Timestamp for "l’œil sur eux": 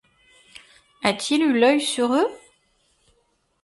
1.59-2.27